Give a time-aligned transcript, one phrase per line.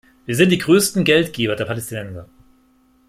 [0.25, 2.27] Wir sind die größten Geldgeber der Palästinenser.